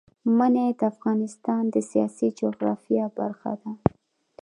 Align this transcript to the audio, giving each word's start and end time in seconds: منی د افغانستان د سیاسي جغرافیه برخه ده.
منی 0.37 0.69
د 0.79 0.81
افغانستان 0.93 1.63
د 1.69 1.75
سیاسي 1.91 2.27
جغرافیه 2.39 3.05
برخه 3.19 3.51
ده. 3.61 3.71